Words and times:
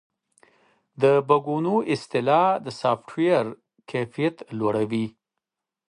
د 1.01 1.03
بګونو 1.27 1.75
اصلاح 1.93 2.49
د 2.65 2.67
سافټویر 2.81 3.45
کیفیت 3.89 4.35
لوړوي. 4.57 5.05